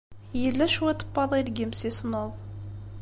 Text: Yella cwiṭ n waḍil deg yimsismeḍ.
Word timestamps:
Yella 0.41 0.65
cwiṭ 0.73 1.01
n 1.05 1.09
waḍil 1.13 1.43
deg 1.47 1.57
yimsismeḍ. 1.59 2.31